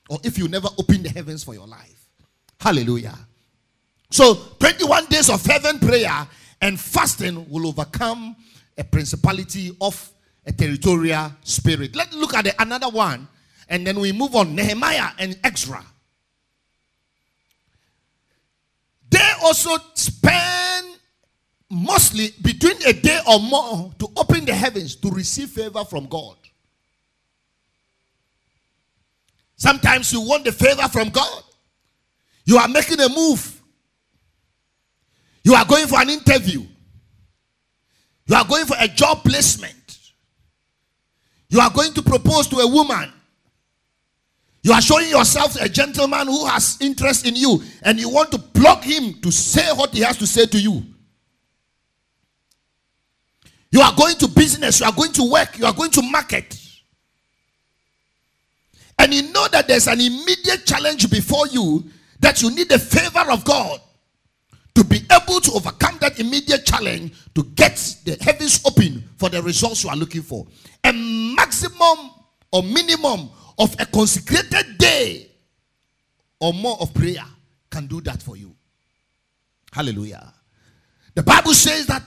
or 0.08 0.18
if 0.22 0.38
you 0.38 0.48
never 0.48 0.68
open 0.78 1.02
the 1.02 1.08
heavens 1.08 1.42
for 1.42 1.54
your 1.54 1.66
life. 1.66 2.06
Hallelujah. 2.60 3.16
So, 4.10 4.34
21 4.58 5.06
days 5.06 5.30
of 5.30 5.44
heaven 5.44 5.78
prayer 5.78 6.26
and 6.60 6.78
fasting 6.78 7.48
will 7.50 7.66
overcome 7.66 8.36
a 8.76 8.84
principality 8.84 9.76
of 9.80 10.10
a 10.46 10.52
territorial 10.52 11.32
spirit. 11.42 11.94
Let's 11.94 12.14
look 12.14 12.34
at 12.34 12.44
the, 12.44 12.62
another 12.62 12.88
one 12.88 13.28
and 13.68 13.86
then 13.86 13.98
we 14.00 14.12
move 14.12 14.34
on. 14.34 14.54
Nehemiah 14.54 15.10
and 15.18 15.38
Ezra. 15.44 15.84
They 19.10 19.27
also 19.42 19.76
spend 19.94 20.86
mostly 21.70 22.30
between 22.42 22.76
a 22.86 22.92
day 22.92 23.20
or 23.28 23.40
more 23.40 23.92
to 23.98 24.08
open 24.16 24.44
the 24.44 24.54
heavens 24.54 24.96
to 24.96 25.10
receive 25.10 25.50
favor 25.50 25.84
from 25.84 26.06
God. 26.06 26.36
Sometimes 29.56 30.12
you 30.12 30.20
want 30.20 30.44
the 30.44 30.52
favor 30.52 30.88
from 30.88 31.10
God. 31.10 31.42
You 32.44 32.58
are 32.58 32.68
making 32.68 33.00
a 33.00 33.08
move. 33.08 33.60
You 35.42 35.54
are 35.54 35.64
going 35.64 35.86
for 35.86 36.00
an 36.00 36.08
interview. 36.08 36.64
You 38.26 38.34
are 38.36 38.44
going 38.44 38.66
for 38.66 38.76
a 38.78 38.86
job 38.86 39.24
placement. 39.24 39.74
You 41.48 41.60
are 41.60 41.70
going 41.70 41.92
to 41.94 42.02
propose 42.02 42.46
to 42.48 42.58
a 42.58 42.66
woman. 42.68 43.12
You 44.68 44.74
are 44.74 44.82
showing 44.82 45.08
yourself 45.08 45.56
a 45.62 45.66
gentleman 45.66 46.26
who 46.26 46.44
has 46.44 46.76
interest 46.82 47.26
in 47.26 47.34
you 47.34 47.62
and 47.84 47.98
you 47.98 48.10
want 48.10 48.30
to 48.32 48.36
block 48.36 48.84
him 48.84 49.14
to 49.22 49.32
say 49.32 49.66
what 49.72 49.94
he 49.94 50.00
has 50.00 50.18
to 50.18 50.26
say 50.26 50.44
to 50.44 50.60
you. 50.60 50.82
You 53.70 53.80
are 53.80 53.94
going 53.96 54.16
to 54.16 54.28
business, 54.28 54.80
you 54.80 54.86
are 54.86 54.92
going 54.92 55.12
to 55.14 55.30
work, 55.32 55.58
you 55.58 55.64
are 55.64 55.72
going 55.72 55.90
to 55.92 56.02
market. 56.02 56.54
And 58.98 59.14
you 59.14 59.32
know 59.32 59.48
that 59.52 59.68
there's 59.68 59.86
an 59.86 60.02
immediate 60.02 60.66
challenge 60.66 61.08
before 61.08 61.46
you 61.46 61.84
that 62.20 62.42
you 62.42 62.50
need 62.54 62.68
the 62.68 62.78
favor 62.78 63.24
of 63.30 63.46
God 63.46 63.80
to 64.74 64.84
be 64.84 65.00
able 65.10 65.40
to 65.40 65.52
overcome 65.52 65.96
that 66.02 66.20
immediate 66.20 66.66
challenge 66.66 67.14
to 67.34 67.42
get 67.54 67.76
the 68.04 68.18
heavens 68.20 68.60
open 68.66 69.02
for 69.16 69.30
the 69.30 69.42
results 69.42 69.82
you 69.82 69.88
are 69.88 69.96
looking 69.96 70.20
for. 70.20 70.46
A 70.84 70.92
maximum 70.92 72.10
or 72.52 72.62
minimum 72.62 73.30
of 73.58 73.74
a 73.78 73.86
consecrated 73.86 74.78
day 74.78 75.30
or 76.40 76.52
more 76.52 76.76
of 76.80 76.94
prayer 76.94 77.24
can 77.70 77.86
do 77.86 78.00
that 78.02 78.22
for 78.22 78.36
you. 78.36 78.54
Hallelujah. 79.72 80.32
The 81.14 81.22
Bible 81.22 81.54
says 81.54 81.86
that 81.86 82.02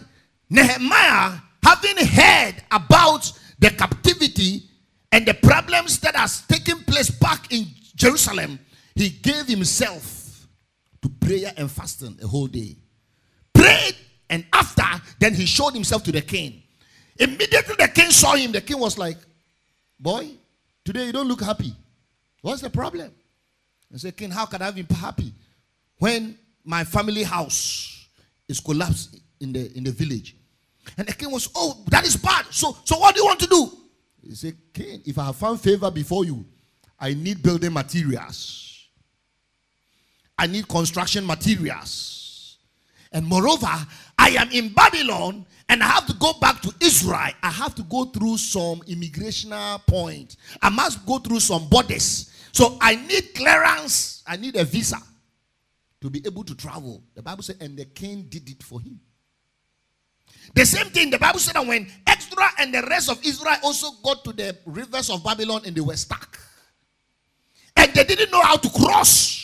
Nehemiah 0.49 1.37
having 1.63 2.05
heard 2.05 2.55
about 2.71 3.31
the 3.59 3.69
captivity 3.69 4.63
and 5.11 5.25
the 5.25 5.33
problems 5.33 5.99
that 5.99 6.15
has 6.15 6.45
taken 6.47 6.79
place 6.83 7.09
back 7.09 7.51
in 7.51 7.65
Jerusalem, 7.95 8.59
he 8.95 9.09
gave 9.09 9.47
himself 9.47 10.47
to 11.01 11.09
prayer 11.09 11.53
and 11.57 11.69
fasting 11.69 12.17
a 12.23 12.27
whole 12.27 12.47
day. 12.47 12.77
Prayed, 13.53 13.95
and 14.29 14.45
after, 14.53 14.83
then 15.19 15.33
he 15.33 15.45
showed 15.45 15.73
himself 15.73 16.03
to 16.03 16.11
the 16.11 16.21
king. 16.21 16.63
Immediately 17.17 17.75
the 17.77 17.89
king 17.93 18.09
saw 18.11 18.35
him, 18.35 18.51
the 18.51 18.61
king 18.61 18.79
was 18.79 18.97
like, 18.97 19.17
Boy, 19.99 20.31
today 20.83 21.05
you 21.05 21.11
don't 21.11 21.27
look 21.27 21.41
happy. 21.41 21.73
What's 22.41 22.61
the 22.61 22.69
problem? 22.69 23.11
I 23.93 23.97
said, 23.97 24.15
King, 24.15 24.31
how 24.31 24.45
can 24.45 24.61
I 24.61 24.71
be 24.71 24.85
happy 24.95 25.33
when 25.97 26.37
my 26.63 26.83
family 26.83 27.23
house 27.23 28.07
is 28.47 28.59
collapsed 28.59 29.19
in 29.39 29.53
the 29.53 29.71
in 29.75 29.83
the 29.83 29.91
village? 29.91 30.35
And 30.97 31.07
the 31.07 31.13
king 31.13 31.31
was, 31.31 31.49
Oh, 31.55 31.83
that 31.89 32.05
is 32.05 32.15
bad. 32.15 32.45
So, 32.49 32.75
so 32.83 32.97
what 32.97 33.15
do 33.15 33.21
you 33.21 33.27
want 33.27 33.39
to 33.41 33.47
do? 33.47 33.71
He 34.27 34.35
said, 34.35 34.55
King, 34.73 35.01
if 35.05 35.17
I 35.17 35.25
have 35.25 35.35
found 35.35 35.61
favor 35.61 35.89
before 35.91 36.25
you, 36.25 36.45
I 36.99 37.13
need 37.13 37.41
building 37.41 37.73
materials. 37.73 38.87
I 40.37 40.47
need 40.47 40.67
construction 40.67 41.25
materials. 41.25 42.20
And 43.11 43.25
moreover, 43.25 43.67
I 44.17 44.29
am 44.29 44.49
in 44.51 44.69
Babylon 44.73 45.45
and 45.67 45.83
I 45.83 45.87
have 45.87 46.05
to 46.07 46.13
go 46.13 46.33
back 46.39 46.61
to 46.61 46.73
Israel. 46.79 47.31
I 47.43 47.49
have 47.49 47.75
to 47.75 47.83
go 47.83 48.05
through 48.05 48.37
some 48.37 48.81
immigration 48.87 49.53
point. 49.87 50.37
I 50.61 50.69
must 50.69 51.05
go 51.05 51.17
through 51.17 51.41
some 51.41 51.67
borders. 51.67 52.31
So 52.53 52.77
I 52.79 52.95
need 52.95 53.33
clearance. 53.35 54.23
I 54.25 54.37
need 54.37 54.55
a 54.55 54.63
visa 54.63 54.97
to 56.01 56.09
be 56.09 56.21
able 56.25 56.43
to 56.45 56.55
travel. 56.55 57.03
The 57.15 57.21
Bible 57.21 57.43
said, 57.43 57.57
and 57.59 57.77
the 57.77 57.85
king 57.85 58.27
did 58.29 58.49
it 58.49 58.63
for 58.63 58.79
him. 58.79 58.99
The 60.53 60.65
same 60.65 60.87
thing, 60.87 61.09
the 61.09 61.19
Bible 61.19 61.39
said 61.39 61.55
that 61.55 61.65
when 61.65 61.87
Ezra 62.07 62.49
and 62.59 62.73
the 62.73 62.81
rest 62.89 63.09
of 63.09 63.23
Israel 63.25 63.55
also 63.63 63.91
got 64.03 64.23
to 64.25 64.33
the 64.33 64.57
rivers 64.65 65.09
of 65.09 65.23
Babylon 65.23 65.61
and 65.65 65.75
they 65.75 65.81
were 65.81 65.95
stuck. 65.95 66.39
And 67.75 67.93
they 67.93 68.03
didn't 68.03 68.31
know 68.31 68.41
how 68.41 68.57
to 68.57 68.69
cross. 68.69 69.40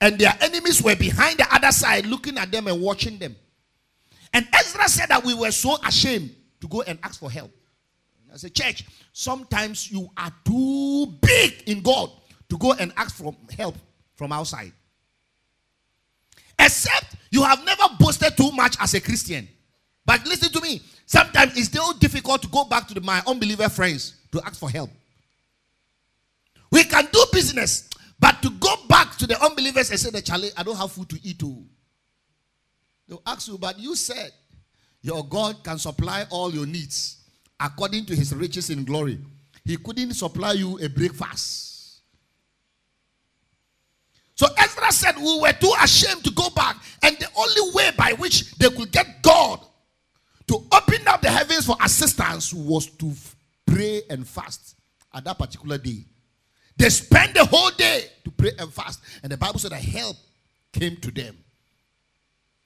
And 0.00 0.18
their 0.18 0.34
enemies 0.40 0.82
were 0.82 0.96
behind 0.96 1.38
the 1.38 1.46
other 1.54 1.72
side 1.72 2.06
looking 2.06 2.36
at 2.38 2.50
them 2.50 2.66
and 2.66 2.80
watching 2.80 3.18
them. 3.18 3.36
And 4.32 4.46
Ezra 4.52 4.88
said 4.88 5.08
that 5.08 5.24
we 5.24 5.34
were 5.34 5.52
so 5.52 5.76
ashamed 5.86 6.34
to 6.60 6.68
go 6.68 6.82
and 6.82 6.98
ask 7.02 7.20
for 7.20 7.30
help. 7.30 7.50
I 8.32 8.36
said, 8.36 8.54
Church, 8.54 8.84
sometimes 9.12 9.90
you 9.92 10.10
are 10.16 10.32
too 10.44 11.06
big 11.22 11.62
in 11.66 11.82
God 11.82 12.10
to 12.48 12.58
go 12.58 12.72
and 12.72 12.92
ask 12.96 13.14
for 13.14 13.34
help 13.56 13.76
from 14.16 14.32
outside. 14.32 14.72
Except 16.58 17.14
you 17.30 17.44
have 17.44 17.64
never 17.64 17.84
boasted 17.98 18.36
too 18.36 18.50
much 18.50 18.76
as 18.80 18.94
a 18.94 19.00
Christian. 19.00 19.48
But 20.04 20.26
listen 20.26 20.52
to 20.52 20.60
me. 20.60 20.82
Sometimes 21.06 21.56
it's 21.56 21.66
still 21.66 21.92
difficult 21.92 22.42
to 22.42 22.48
go 22.48 22.64
back 22.64 22.88
to 22.88 22.94
the, 22.94 23.00
my 23.00 23.22
unbeliever 23.26 23.68
friends 23.68 24.14
to 24.32 24.42
ask 24.44 24.58
for 24.58 24.68
help. 24.68 24.90
We 26.72 26.82
can 26.84 27.06
do 27.12 27.24
business, 27.32 27.88
but 28.18 28.40
to 28.42 28.50
go 28.50 28.74
back 28.88 29.16
to 29.18 29.26
the 29.26 29.42
unbelievers 29.42 29.90
and 29.90 29.98
say, 29.98 30.10
the 30.10 30.22
Charlie, 30.22 30.50
I 30.56 30.62
don't 30.62 30.76
have 30.76 30.92
food 30.92 31.08
to 31.10 31.18
eat. 31.22 31.38
Too. 31.38 31.56
Oh. 31.58 31.66
They'll 33.08 33.22
ask 33.26 33.48
you, 33.48 33.58
but 33.58 33.78
you 33.78 33.94
said 33.96 34.32
your 35.02 35.24
God 35.26 35.62
can 35.62 35.78
supply 35.78 36.24
all 36.30 36.52
your 36.52 36.66
needs 36.66 37.18
according 37.60 38.06
to 38.06 38.16
his 38.16 38.34
riches 38.34 38.70
in 38.70 38.84
glory. 38.84 39.18
He 39.64 39.76
couldn't 39.76 40.14
supply 40.14 40.52
you 40.52 40.78
a 40.78 40.88
breakfast. 40.88 42.00
So 44.34 44.46
Ezra 44.58 44.90
said, 44.92 45.16
We 45.16 45.40
were 45.40 45.52
too 45.52 45.72
ashamed 45.82 46.24
to 46.24 46.30
go 46.32 46.50
back. 46.50 46.76
And 47.02 47.16
the 47.18 47.28
only 47.36 47.74
way 47.74 47.90
by 47.96 48.12
which 48.14 48.54
they 48.56 48.68
could 48.70 48.90
get 48.90 49.22
God 49.22 49.60
to 50.48 50.54
open 50.72 51.06
up 51.06 51.22
the 51.22 51.30
heavens 51.30 51.66
for 51.66 51.76
assistance 51.82 52.52
was 52.52 52.86
to 52.86 53.12
pray 53.66 54.02
and 54.10 54.26
fast 54.26 54.76
at 55.12 55.24
that 55.24 55.38
particular 55.38 55.78
day. 55.78 56.04
They 56.76 56.88
spent 56.90 57.34
the 57.34 57.44
whole 57.44 57.70
day 57.70 58.04
to 58.24 58.30
pray 58.30 58.52
and 58.58 58.72
fast. 58.72 59.00
And 59.22 59.30
the 59.30 59.36
Bible 59.36 59.58
said 59.58 59.72
that 59.72 59.82
help 59.82 60.16
came 60.72 60.96
to 60.96 61.10
them. 61.10 61.36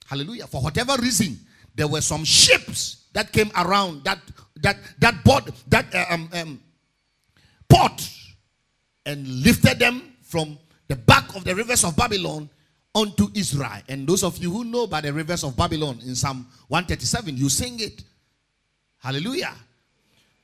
Hallelujah. 0.07 0.47
For 0.47 0.61
whatever 0.61 0.95
reason, 0.99 1.39
there 1.75 1.87
were 1.87 2.01
some 2.01 2.23
ships 2.23 3.05
that 3.13 3.31
came 3.31 3.51
around 3.55 4.03
that 4.03 4.19
that 4.61 4.77
that 4.99 5.23
bought 5.23 5.49
that 5.69 5.93
uh, 5.93 6.05
um, 6.09 6.29
um, 6.33 6.61
port 7.67 8.09
and 9.05 9.27
lifted 9.43 9.79
them 9.79 10.13
from 10.23 10.57
the 10.87 10.95
back 10.95 11.35
of 11.35 11.43
the 11.43 11.55
rivers 11.55 11.83
of 11.83 11.95
Babylon 11.95 12.49
unto 12.95 13.27
Israel. 13.35 13.81
And 13.87 14.07
those 14.07 14.23
of 14.23 14.37
you 14.39 14.51
who 14.51 14.63
know 14.63 14.87
by 14.87 15.01
the 15.01 15.13
rivers 15.13 15.43
of 15.43 15.55
Babylon 15.55 15.99
in 16.05 16.15
Psalm 16.15 16.47
137, 16.67 17.37
you 17.37 17.49
sing 17.49 17.79
it. 17.79 18.03
Hallelujah. 18.97 19.53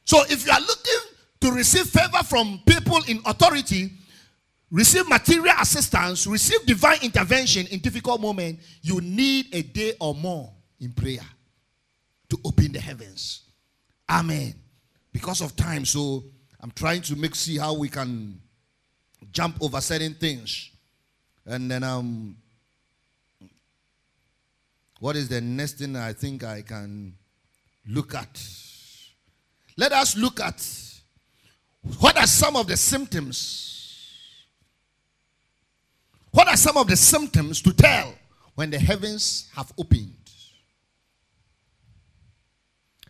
So 0.06 0.22
if 0.30 0.46
you 0.46 0.52
are 0.52 0.62
looking 0.62 1.15
to 1.46 1.52
receive 1.52 1.86
favor 1.86 2.24
from 2.24 2.60
people 2.66 3.00
in 3.08 3.22
authority, 3.24 3.92
receive 4.72 5.08
material 5.08 5.54
assistance, 5.62 6.26
receive 6.26 6.66
divine 6.66 6.98
intervention 7.04 7.68
in 7.68 7.80
difficult 7.80 8.20
moments, 8.20 8.66
you 8.82 9.00
need 9.02 9.54
a 9.54 9.62
day 9.62 9.94
or 10.00 10.16
more 10.16 10.52
in 10.80 10.92
prayer 10.92 11.20
to 12.30 12.38
open 12.46 12.72
the 12.72 12.80
heavens. 12.80 13.44
Amen. 14.10 14.56
Because 15.14 15.42
of 15.42 15.56
time, 15.56 15.86
so 15.86 16.24
I'm 16.62 16.72
trying 16.72 17.04
to 17.04 17.16
make 17.16 17.36
see 17.36 17.60
how 17.60 17.76
we 17.76 17.90
can 17.90 18.42
jump 19.32 19.62
over 19.62 19.80
certain 19.82 20.16
things. 20.16 20.72
And 21.46 21.70
then 21.70 21.84
um 21.84 22.38
what 25.00 25.16
is 25.16 25.30
the 25.30 25.42
next 25.42 25.74
thing 25.74 25.96
I 25.96 26.14
think 26.14 26.44
I 26.44 26.64
can 26.64 27.14
look 27.88 28.16
at? 28.16 28.44
Let 29.78 29.92
us 29.92 30.18
look 30.18 30.40
at 30.40 30.85
what 32.00 32.18
are 32.18 32.28
some 32.28 32.56
of 32.56 32.68
the 32.68 32.78
symptoms? 32.78 33.66
What 36.32 36.48
are 36.48 36.58
some 36.58 36.78
of 36.78 36.88
the 36.88 36.96
symptoms 36.96 37.62
to 37.62 37.74
tell 37.74 38.14
when 38.56 38.70
the 38.70 38.80
heavens 38.80 39.50
have 39.56 39.72
opened? 39.78 40.14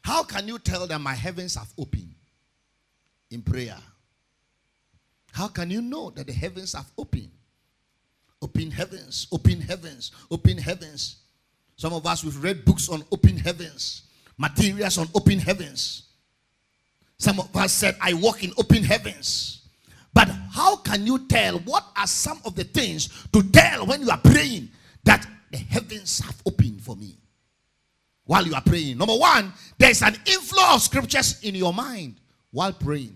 How 0.04 0.24
can 0.24 0.48
you 0.48 0.60
tell 0.60 0.86
that 0.86 1.00
my 1.00 1.14
heavens 1.14 1.56
have 1.56 1.74
opened 1.78 2.14
in 3.32 3.42
prayer? 3.42 3.78
How 5.32 5.48
can 5.48 5.72
you 5.72 5.82
know 5.82 6.12
that 6.12 6.28
the 6.28 6.34
heavens 6.34 6.74
have 6.74 6.92
opened? 6.98 7.32
Open 8.42 8.70
heavens, 8.70 9.28
open 9.32 9.60
heavens, 9.60 10.12
open 10.30 10.58
heavens. 10.58 11.18
Some 11.78 11.94
of 11.94 12.06
us, 12.06 12.24
we've 12.24 12.42
read 12.44 12.64
books 12.64 12.90
on 12.90 13.04
open 13.12 13.38
heavens, 13.38 14.04
materials 14.38 14.98
on 14.98 15.08
open 15.16 15.40
heavens. 15.40 16.04
Some 17.18 17.40
of 17.40 17.56
us 17.56 17.74
said, 17.74 17.96
I 18.02 18.14
walk 18.14 18.44
in 18.44 18.52
open 18.58 18.84
heavens. 18.84 19.62
But 20.14 20.30
how 20.52 20.78
can 20.78 21.06
you 21.06 21.28
tell? 21.28 21.60
What 21.60 21.86
are 21.96 22.08
some 22.08 22.40
of 22.46 22.56
the 22.56 22.64
things 22.64 23.10
to 23.34 23.44
tell 23.52 23.86
when 23.86 24.02
you 24.02 24.10
are 24.10 24.18
praying 24.18 24.70
that 25.04 25.26
the 25.52 25.58
heavens 25.58 26.20
have 26.20 26.42
opened 26.46 26.82
for 26.82 26.96
me? 26.96 27.18
While 28.26 28.48
you 28.48 28.56
are 28.56 28.62
praying. 28.62 28.98
Number 28.98 29.16
one, 29.16 29.54
there's 29.78 30.02
an 30.02 30.16
inflow 30.26 30.74
of 30.74 30.82
scriptures 30.82 31.44
in 31.44 31.54
your 31.54 31.74
mind 31.74 32.16
while 32.52 32.74
praying. 32.74 33.16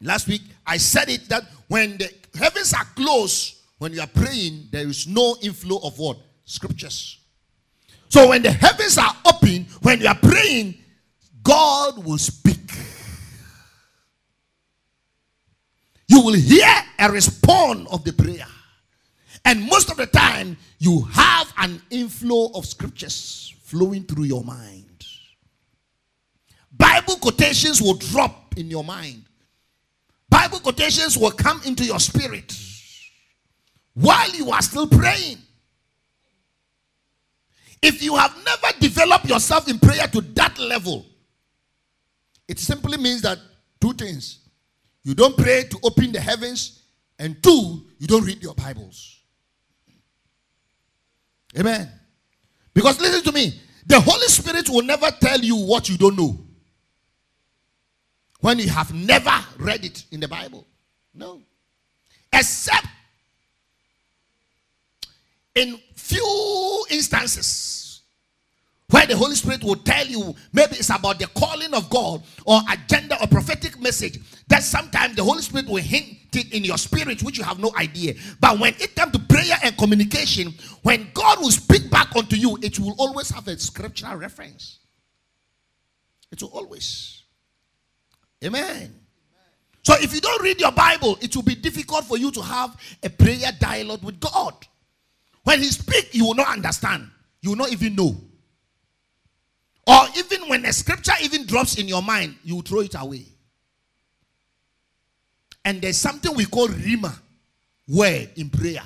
Last 0.00 0.26
week, 0.26 0.42
I 0.66 0.78
said 0.78 1.08
it 1.08 1.28
that 1.28 1.44
when 1.68 1.98
the 1.98 2.10
heavens 2.36 2.74
are 2.74 2.84
closed, 2.96 3.56
when 3.78 3.92
you 3.92 4.00
are 4.00 4.08
praying, 4.08 4.68
there 4.72 4.88
is 4.88 5.06
no 5.06 5.36
inflow 5.42 5.78
of 5.84 5.98
what? 5.98 6.16
Scriptures. 6.44 7.18
So 8.08 8.28
when 8.30 8.42
the 8.42 8.50
heavens 8.50 8.98
are 8.98 9.14
open, 9.24 9.66
when 9.82 10.00
you 10.00 10.08
are 10.08 10.18
praying, 10.18 10.74
God 11.42 12.04
will 12.04 12.18
speak. 12.18 12.58
You 16.08 16.20
will 16.20 16.34
hear 16.34 16.68
a 16.98 17.10
response 17.10 17.88
of 17.90 18.04
the 18.04 18.12
prayer. 18.12 18.46
And 19.44 19.62
most 19.66 19.90
of 19.90 19.96
the 19.96 20.06
time, 20.06 20.56
you 20.78 21.00
have 21.12 21.52
an 21.58 21.80
inflow 21.90 22.50
of 22.54 22.66
scriptures 22.66 23.54
flowing 23.62 24.04
through 24.04 24.24
your 24.24 24.44
mind. 24.44 25.06
Bible 26.70 27.16
quotations 27.16 27.80
will 27.80 27.94
drop 27.94 28.54
in 28.56 28.70
your 28.70 28.84
mind. 28.84 29.24
Bible 30.28 30.60
quotations 30.60 31.16
will 31.16 31.30
come 31.30 31.60
into 31.64 31.84
your 31.84 32.00
spirit 32.00 32.56
while 33.94 34.30
you 34.30 34.50
are 34.50 34.62
still 34.62 34.86
praying. 34.86 35.38
If 37.82 38.02
you 38.02 38.16
have 38.16 38.36
never 38.44 38.78
developed 38.78 39.26
yourself 39.26 39.68
in 39.68 39.78
prayer 39.78 40.06
to 40.06 40.20
that 40.20 40.58
level, 40.58 41.06
it 42.52 42.58
simply 42.58 42.98
means 42.98 43.22
that 43.22 43.38
two 43.80 43.94
things. 43.94 44.40
You 45.02 45.14
don't 45.14 45.34
pray 45.34 45.64
to 45.70 45.78
open 45.82 46.12
the 46.12 46.20
heavens, 46.20 46.82
and 47.18 47.42
two, 47.42 47.86
you 47.98 48.06
don't 48.06 48.26
read 48.26 48.42
your 48.42 48.54
Bibles. 48.54 49.20
Amen. 51.58 51.90
Because 52.74 53.00
listen 53.00 53.22
to 53.24 53.32
me, 53.32 53.58
the 53.86 53.98
Holy 53.98 54.26
Spirit 54.26 54.68
will 54.68 54.82
never 54.82 55.10
tell 55.12 55.40
you 55.40 55.56
what 55.56 55.88
you 55.88 55.96
don't 55.96 56.14
know 56.14 56.38
when 58.40 58.58
you 58.58 58.68
have 58.68 58.92
never 58.92 59.32
read 59.58 59.86
it 59.86 60.04
in 60.10 60.20
the 60.20 60.28
Bible. 60.28 60.66
No. 61.14 61.40
Except 62.34 62.86
in 65.54 65.80
few 65.94 66.84
instances 66.90 67.81
where 68.92 69.06
the 69.06 69.16
Holy 69.16 69.34
Spirit 69.34 69.64
will 69.64 69.76
tell 69.76 70.06
you 70.06 70.34
maybe 70.52 70.76
it's 70.76 70.90
about 70.90 71.18
the 71.18 71.26
calling 71.28 71.72
of 71.72 71.88
God 71.88 72.22
or 72.44 72.60
agenda 72.70 73.18
or 73.22 73.26
prophetic 73.26 73.80
message 73.80 74.18
that 74.48 74.62
sometimes 74.62 75.16
the 75.16 75.24
Holy 75.24 75.40
Spirit 75.40 75.66
will 75.66 75.82
hint 75.82 76.18
it 76.34 76.52
in 76.52 76.62
your 76.62 76.76
spirit 76.76 77.22
which 77.22 77.38
you 77.38 77.44
have 77.44 77.58
no 77.58 77.72
idea. 77.74 78.12
But 78.38 78.58
when 78.58 78.74
it 78.78 78.94
comes 78.94 79.12
to 79.12 79.18
prayer 79.18 79.56
and 79.64 79.76
communication, 79.78 80.52
when 80.82 81.08
God 81.14 81.40
will 81.40 81.50
speak 81.50 81.90
back 81.90 82.14
unto 82.14 82.36
you, 82.36 82.58
it 82.60 82.78
will 82.78 82.94
always 82.98 83.30
have 83.30 83.48
a 83.48 83.58
scriptural 83.58 84.16
reference. 84.16 84.80
It 86.30 86.42
will 86.42 86.50
always. 86.50 87.22
Amen. 88.44 88.94
So 89.84 89.94
if 90.00 90.14
you 90.14 90.20
don't 90.20 90.42
read 90.42 90.60
your 90.60 90.72
Bible, 90.72 91.16
it 91.22 91.34
will 91.34 91.42
be 91.42 91.54
difficult 91.54 92.04
for 92.04 92.18
you 92.18 92.30
to 92.30 92.42
have 92.42 92.76
a 93.02 93.08
prayer 93.08 93.52
dialogue 93.58 94.04
with 94.04 94.20
God. 94.20 94.54
When 95.44 95.60
He 95.60 95.70
speaks, 95.70 96.14
you 96.14 96.26
will 96.26 96.34
not 96.34 96.48
understand. 96.48 97.08
You 97.40 97.50
will 97.50 97.56
not 97.56 97.72
even 97.72 97.96
know. 97.96 98.16
Or 99.86 100.06
even 100.16 100.48
when 100.48 100.64
a 100.64 100.72
scripture 100.72 101.12
even 101.22 101.46
drops 101.46 101.78
in 101.78 101.88
your 101.88 102.02
mind, 102.02 102.36
you 102.44 102.62
throw 102.62 102.80
it 102.80 102.94
away. 102.96 103.24
And 105.64 105.80
there's 105.80 105.96
something 105.96 106.34
we 106.34 106.44
call 106.44 106.68
rhema, 106.68 107.16
word 107.88 108.30
in 108.36 108.50
prayer. 108.50 108.82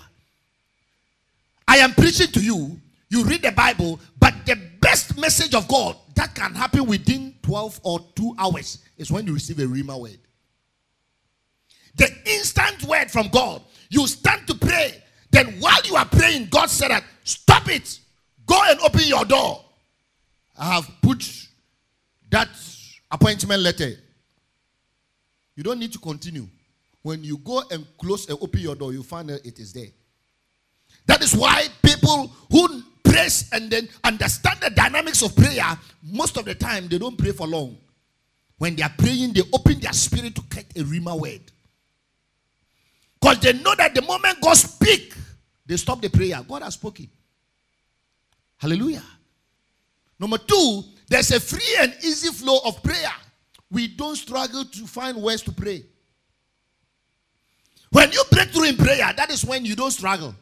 I 1.69 1.79
am 1.79 1.93
preaching 1.93 2.29
to 2.29 2.41
you. 2.41 2.81
You 3.09 3.25
read 3.25 3.43
the 3.43 3.53
Bible, 3.53 4.01
but 4.19 4.35
the 4.47 4.59
best 4.81 5.19
message 5.19 5.55
of 5.55 5.69
God 5.69 5.97
that 6.15 6.35
can 6.35 6.55
happen 6.55 6.87
within 6.87 7.35
12 7.43 7.81
or 7.83 8.01
2 8.15 8.35
hours 8.39 8.79
is 8.97 9.11
when 9.11 9.27
you 9.27 9.35
receive 9.35 9.59
a 9.59 9.63
Rhema 9.63 10.01
word. 10.01 10.19
The 11.97 12.11
instant 12.27 12.85
word 12.85 13.11
from 13.11 13.29
God, 13.29 13.63
you 13.91 14.07
stand 14.07 14.47
to 14.49 14.55
pray. 14.55 15.03
Then 15.31 15.61
while 15.61 15.81
you 15.85 15.97
are 15.97 16.05
praying, 16.05 16.49
God 16.51 16.69
said 16.69 16.91
that, 16.91 17.05
stop 17.25 17.69
it. 17.69 18.01
Go 18.47 18.61
and 18.67 18.81
open 18.81 19.03
your 19.05 19.25
door. 19.25 19.65
I 20.59 20.75
have 20.75 20.91
put 21.03 21.49
that 22.31 22.49
appointment 23.11 23.63
letter. 23.63 23.93
You 25.55 25.63
don't 25.63 25.79
need 25.79 25.93
to 25.93 25.99
continue. 25.99 26.47
When 27.03 27.23
you 27.23 27.39
go 27.39 27.63
and 27.71 27.87
close 27.99 28.29
and 28.29 28.39
open 28.41 28.61
your 28.61 28.75
door, 28.75 28.93
you 28.93 29.03
find 29.03 29.29
that 29.29 29.47
it 29.47 29.59
is 29.59 29.73
there. 29.73 29.89
That 31.07 31.23
is 31.23 31.35
why 31.37 31.67
people 31.83 32.33
who 32.51 32.83
praise 33.05 33.49
and 33.53 33.71
then 33.71 33.89
understand 34.05 34.61
the 34.61 34.71
dynamics 34.71 35.23
of 35.23 35.35
prayer, 35.37 35.79
most 36.03 36.37
of 36.37 36.45
the 36.45 36.55
time 36.55 36.89
they 36.89 36.99
don't 36.99 37.17
pray 37.17 37.33
for 37.33 37.47
long. 37.47 37.77
When 38.59 38.75
they 38.75 38.83
are 38.83 38.93
praying, 38.97 39.35
they 39.35 39.43
open 39.53 39.81
their 39.81 39.93
spirit 39.93 40.35
to 40.35 40.43
get 40.51 40.67
a 40.77 40.81
rhema 40.81 41.19
word. 41.19 41.41
Because 43.21 43.41
they 43.41 43.53
know 43.53 43.75
that 43.77 43.95
the 43.95 44.03
moment 44.03 44.41
God 44.41 44.57
speak, 44.57 45.15
they 45.65 45.77
stop 45.77 46.01
the 46.01 46.09
prayer. 46.09 46.43
God 46.47 46.63
has 46.63 46.75
spoken. 46.75 47.09
Hallelujah. 48.57 49.03
Number 50.19 50.39
two, 50.39 50.83
there's 51.09 51.31
a 51.31 51.41
free 51.41 51.77
and 51.81 51.95
easy 52.03 52.33
flow 52.33 52.59
of 52.65 52.83
prayer. 52.83 53.13
We 53.71 53.89
don't 53.89 54.17
struggle 54.17 54.65
to 54.65 54.87
find 54.87 55.23
ways 55.23 55.43
to 55.43 55.53
pray. 55.53 55.85
When 57.91 58.13
you 58.13 58.23
break 58.31 58.51
through 58.51 58.65
in 58.65 58.77
prayer, 58.77 59.13
that 59.17 59.31
is 59.31 59.45
when 59.45 59.65
you 59.65 59.77
don't 59.77 59.91
struggle. 59.91 60.35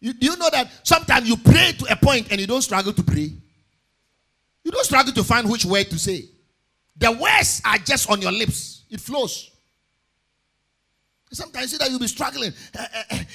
You, 0.00 0.12
do 0.12 0.26
you 0.26 0.36
know 0.36 0.48
that 0.50 0.70
sometimes 0.86 1.28
you 1.28 1.36
pray 1.36 1.72
to 1.78 1.92
a 1.92 1.96
point 1.96 2.28
and 2.30 2.40
you 2.40 2.46
don't 2.46 2.62
struggle 2.62 2.92
to 2.92 3.02
pray? 3.02 3.32
You 4.64 4.70
don't 4.70 4.84
struggle 4.84 5.12
to 5.12 5.24
find 5.24 5.50
which 5.50 5.64
word 5.64 5.90
to 5.90 5.98
say. 5.98 6.26
The 6.96 7.12
words 7.12 7.62
are 7.64 7.78
just 7.78 8.10
on 8.10 8.20
your 8.20 8.32
lips, 8.32 8.84
it 8.90 9.00
flows. 9.00 9.50
Sometimes 11.30 11.72
you 11.72 11.78
that 11.78 11.90
you'll 11.90 11.98
be 11.98 12.06
struggling. 12.06 12.52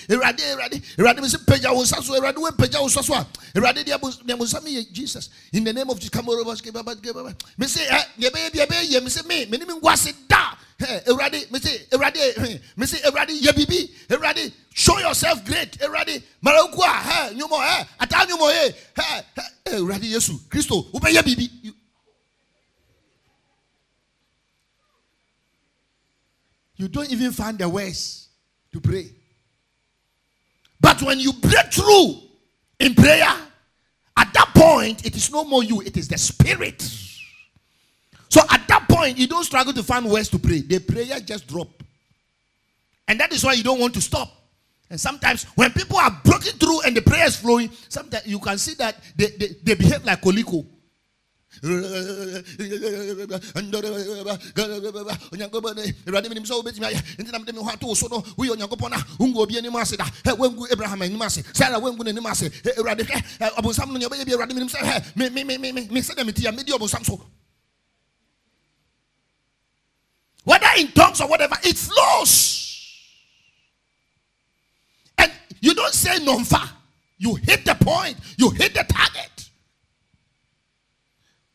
Erade, 0.10 0.42
erade, 0.42 0.82
erade, 0.98 1.22
me 1.22 1.28
say 1.28 1.38
peja 1.38 1.72
wo 1.72 1.84
saso, 1.84 2.14
erade 2.20 2.38
we 2.38 2.50
peja 2.52 2.82
wo 2.82 2.88
saso. 2.88 3.14
Erade 3.54 3.86
dia 3.86 4.00
dia 4.26 4.36
mo 4.36 4.46
Jesus. 4.92 5.30
In 5.52 5.64
the 5.64 5.74
name 5.74 5.90
of 5.90 5.98
Jesus, 5.98 6.10
come 6.10 6.30
over, 6.30 6.44
baba. 6.44 7.36
Me 7.58 7.68
say, 7.68 7.86
eh, 7.90 8.04
ye 8.18 8.30
be 8.30 8.40
ye 8.54 8.66
be 8.66 8.76
ye 8.86 9.00
me 9.00 9.10
say 9.10 9.28
me, 9.28 9.46
me 9.46 9.58
ni 9.58 9.66
me 9.66 9.80
ngwase 9.80 10.14
da. 10.28 10.56
Erade, 11.06 11.52
me 11.52 11.60
say, 11.60 11.86
erade, 11.92 12.62
me 12.76 12.86
say, 12.88 12.98
erade, 13.08 13.30
ye 13.30 13.52
bibi, 13.52 14.54
show 14.74 14.98
yourself 14.98 15.46
great. 15.46 15.78
Erade, 15.78 16.24
marakua, 16.44 16.88
eh, 16.88 17.34
nyumo, 17.36 17.62
eh, 17.62 17.86
ata 18.00 18.26
nyumo, 18.26 18.50
eh, 18.50 18.72
eh, 18.98 19.22
erade 19.72 20.10
Yesu, 20.10 20.40
ube 20.94 21.10
ye 21.12 21.22
bibi. 21.22 21.74
You 26.84 26.90
don't 26.90 27.10
even 27.12 27.32
find 27.32 27.58
the 27.58 27.68
words 27.70 28.28
to 28.74 28.82
pray. 28.82 29.10
But 30.82 31.02
when 31.02 31.18
you 31.18 31.32
break 31.32 31.72
through 31.72 32.20
in 32.78 32.94
prayer, 32.94 33.34
at 34.18 34.34
that 34.34 34.52
point, 34.54 35.06
it 35.06 35.16
is 35.16 35.32
no 35.32 35.46
more 35.46 35.64
you, 35.64 35.82
it 35.82 35.96
is 35.96 36.10
the 36.10 36.18
spirit. 36.18 36.82
So 38.28 38.42
at 38.52 38.68
that 38.68 38.90
point, 38.90 39.18
you 39.18 39.28
don't 39.28 39.46
struggle 39.46 39.72
to 39.72 39.82
find 39.82 40.06
words 40.12 40.28
to 40.30 40.40
pray. 40.40 40.60
The 40.60 40.80
prayer 40.80 41.22
just 41.22 41.48
drop. 41.48 41.70
And 43.08 43.18
that 43.22 43.32
is 43.32 43.46
why 43.46 43.54
you 43.54 43.64
don't 43.64 43.80
want 43.80 43.94
to 43.94 44.02
stop. 44.02 44.30
And 44.90 45.00
sometimes 45.00 45.46
when 45.56 45.72
people 45.72 45.98
are 45.98 46.12
broken 46.26 46.52
through 46.58 46.82
and 46.82 46.98
the 46.98 47.02
prayer 47.02 47.28
is 47.28 47.38
flowing, 47.38 47.70
sometimes 47.88 48.28
you 48.28 48.40
can 48.40 48.58
see 48.58 48.74
that 48.76 48.98
they, 49.16 49.28
they, 49.28 49.48
they 49.64 49.74
behave 49.76 50.04
like 50.04 50.22
Koliko 50.22 50.66
whether 70.44 70.68
in 70.78 70.88
tongues 70.92 71.22
or 71.22 71.28
whatever 71.28 71.56
it 71.64 71.78
flows. 71.78 72.60
And 75.18 75.32
you 75.62 75.74
don't 75.74 75.94
say 75.94 76.24
non 76.24 76.44
you 77.18 77.36
hit 77.36 77.64
the 77.66 77.76
point. 77.76 78.18
You 78.38 78.50
hit 78.50 78.74
the 78.74 78.84
target 78.84 79.30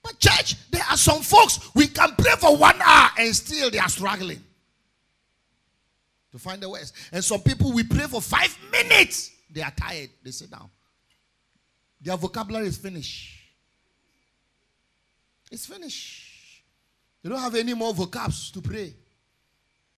But 0.09 0.18
church, 0.18 0.57
there 0.71 0.83
are 0.90 0.97
some 0.97 1.21
folks 1.21 1.61
we 1.75 1.87
can 1.87 2.14
pray 2.16 2.33
for 2.38 2.57
one 2.57 2.81
hour 2.81 3.11
and 3.18 3.37
still 3.37 3.71
they 3.71 3.79
are 3.79 3.90
struggling 3.90 4.42
to 6.33 6.38
find 6.38 6.62
the 6.62 6.68
words. 6.71 6.94
And 7.12 7.23
some 7.23 7.40
people 7.42 7.73
we 7.73 7.85
pray 7.85 8.07
for 8.07 8.23
five 8.23 8.57
minutes, 8.73 9.31
they 9.51 9.61
are 9.61 9.71
tired, 9.71 10.09
they 10.23 10.31
sit 10.31 10.51
down. 10.51 10.71
Their 12.01 12.16
vocabulary 12.16 12.68
is 12.68 12.79
finished. 12.79 13.35
It's 15.53 15.66
finished. 15.66 16.62
They 17.23 17.29
don't 17.29 17.40
have 17.40 17.55
any 17.55 17.75
more 17.75 17.92
vocabs 17.92 18.51
to 18.53 18.62
pray. 18.62 18.94